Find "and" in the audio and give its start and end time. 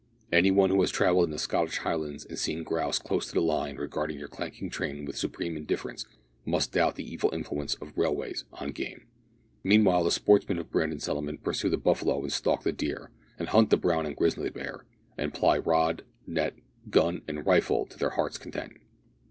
2.25-2.39, 12.23-12.33, 13.37-13.49, 14.07-14.13, 15.19-15.35, 17.27-17.45